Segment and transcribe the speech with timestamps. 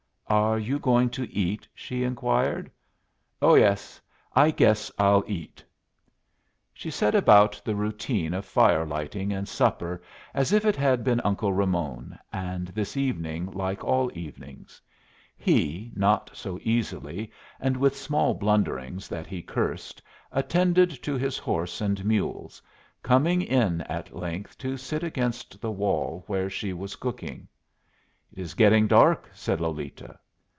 [0.31, 2.71] "Are you going to eat?" she inquired.
[3.41, 3.99] "Oh yes.
[4.33, 5.61] I guess I'll eat."
[6.73, 10.01] She set about the routine of fire lighting and supper
[10.33, 14.81] as if it had been Uncle Ramon, and this evening like all evenings.
[15.35, 17.29] He, not so easily,
[17.59, 22.61] and with small blunderings that he cursed, attended to his horse and mules,
[23.03, 27.49] coming in at length to sit against the wall where she was cooking.
[28.31, 30.17] "It is getting dark," said Lolita.